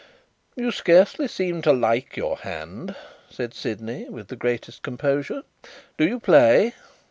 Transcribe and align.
"You 0.55 0.71
scarcely 0.71 1.27
seem 1.27 1.61
to 1.61 1.71
like 1.71 2.17
your 2.17 2.37
hand," 2.37 2.95
said 3.29 3.53
Sydney, 3.53 4.09
with 4.09 4.29
the 4.29 4.35
greatest 4.35 4.81
composure. 4.81 5.43
"Do 5.95 6.07
you 6.07 6.19
play?" 6.19 6.73